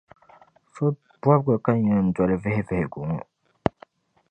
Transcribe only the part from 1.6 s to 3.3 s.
ka n yɛn dɔli vihi vihigu ŋɔ.